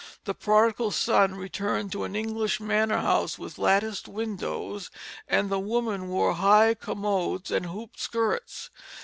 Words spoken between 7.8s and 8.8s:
skirts.